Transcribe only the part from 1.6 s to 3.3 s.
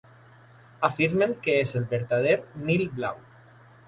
és el vertader Nil Blau.